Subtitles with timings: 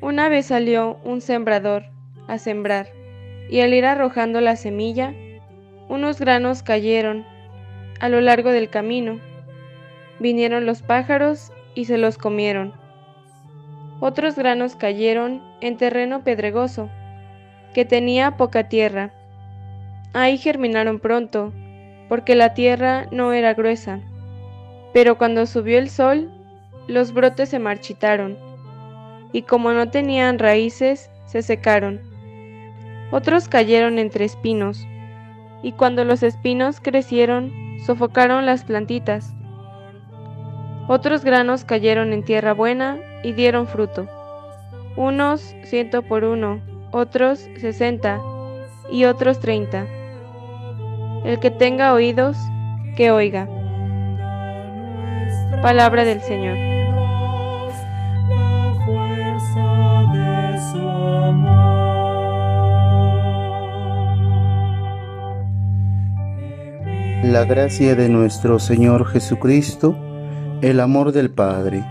[0.00, 1.86] Una vez salió un sembrador
[2.28, 2.86] a sembrar,
[3.50, 5.12] y al ir arrojando la semilla,
[5.88, 7.26] unos granos cayeron
[7.98, 9.18] a lo largo del camino.
[10.20, 12.74] Vinieron los pájaros y se los comieron.
[13.98, 16.88] Otros granos cayeron en terreno pedregoso,
[17.74, 19.12] que tenía poca tierra.
[20.12, 21.52] Ahí germinaron pronto,
[22.08, 23.98] porque la tierra no era gruesa.
[24.92, 26.30] Pero cuando subió el sol,
[26.86, 28.47] los brotes se marchitaron
[29.32, 32.00] y como no tenían raíces, se secaron.
[33.10, 34.86] Otros cayeron entre espinos,
[35.62, 37.52] y cuando los espinos crecieron,
[37.84, 39.34] sofocaron las plantitas.
[40.88, 44.08] Otros granos cayeron en tierra buena y dieron fruto.
[44.96, 48.20] Unos ciento por uno, otros sesenta
[48.90, 49.86] y otros treinta.
[51.24, 52.36] El que tenga oídos,
[52.96, 53.48] que oiga.
[55.62, 56.77] Palabra del Señor.
[67.28, 69.94] La gracia de nuestro Señor Jesucristo,
[70.62, 71.84] el amor del Padre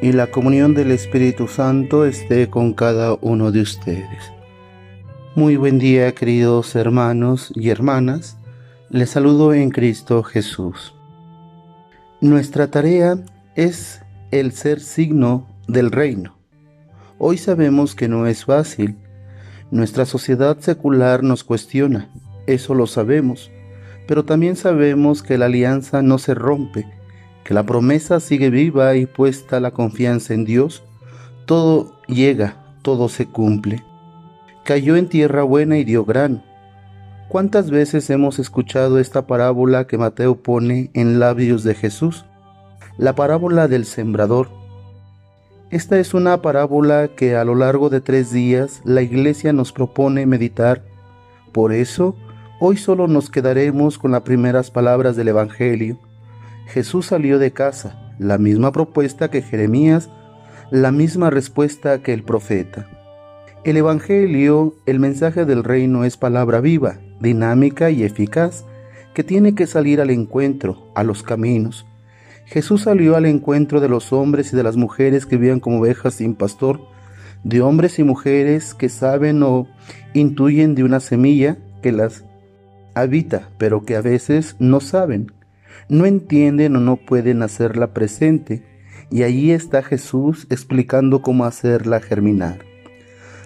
[0.00, 4.32] y la comunión del Espíritu Santo esté con cada uno de ustedes.
[5.34, 8.38] Muy buen día queridos hermanos y hermanas,
[8.88, 10.94] les saludo en Cristo Jesús.
[12.22, 13.18] Nuestra tarea
[13.56, 16.38] es el ser signo del reino.
[17.18, 18.96] Hoy sabemos que no es fácil.
[19.70, 22.08] Nuestra sociedad secular nos cuestiona,
[22.46, 23.50] eso lo sabemos
[24.08, 26.88] pero también sabemos que la alianza no se rompe,
[27.44, 30.82] que la promesa sigue viva y puesta la confianza en Dios,
[31.44, 33.84] todo llega, todo se cumple.
[34.64, 36.42] Cayó en tierra buena y dio grano.
[37.28, 42.24] ¿Cuántas veces hemos escuchado esta parábola que Mateo pone en labios de Jesús?
[42.96, 44.48] La parábola del sembrador.
[45.70, 50.24] Esta es una parábola que a lo largo de tres días la iglesia nos propone
[50.24, 50.82] meditar.
[51.52, 52.16] Por eso,
[52.60, 56.00] Hoy solo nos quedaremos con las primeras palabras del Evangelio.
[56.66, 60.10] Jesús salió de casa, la misma propuesta que Jeremías,
[60.72, 62.88] la misma respuesta que el profeta.
[63.62, 68.64] El Evangelio, el mensaje del reino es palabra viva, dinámica y eficaz,
[69.14, 71.86] que tiene que salir al encuentro, a los caminos.
[72.44, 76.14] Jesús salió al encuentro de los hombres y de las mujeres que vivían como ovejas
[76.14, 76.80] sin pastor,
[77.44, 79.68] de hombres y mujeres que saben o
[80.12, 82.24] intuyen de una semilla que las
[83.00, 85.32] habita, pero que a veces no saben,
[85.88, 88.62] no entienden o no pueden hacerla presente.
[89.10, 92.58] Y allí está Jesús explicando cómo hacerla germinar.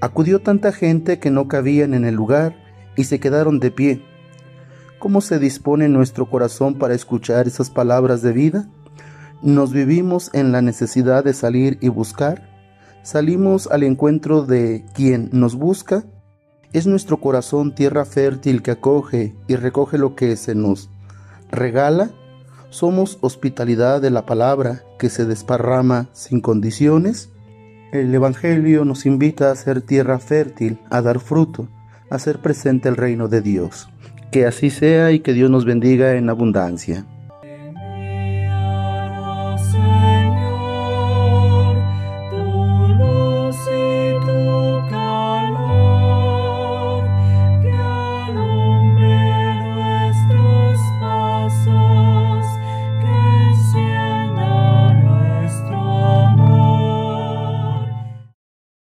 [0.00, 2.56] Acudió tanta gente que no cabían en el lugar
[2.96, 4.02] y se quedaron de pie.
[4.98, 8.68] ¿Cómo se dispone nuestro corazón para escuchar esas palabras de vida?
[9.42, 12.48] ¿Nos vivimos en la necesidad de salir y buscar?
[13.02, 16.04] ¿Salimos al encuentro de quien nos busca?
[16.74, 20.90] Es nuestro corazón tierra fértil que acoge y recoge lo que se nos
[21.48, 22.10] regala.
[22.70, 27.30] Somos hospitalidad de la palabra que se desparrama sin condiciones.
[27.92, 31.68] El Evangelio nos invita a ser tierra fértil, a dar fruto,
[32.10, 33.88] a ser presente el reino de Dios.
[34.32, 37.06] Que así sea y que Dios nos bendiga en abundancia.